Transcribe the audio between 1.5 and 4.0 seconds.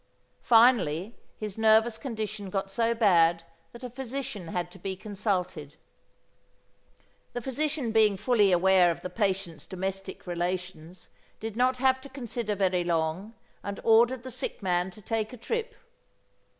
nervous condition got so bad that a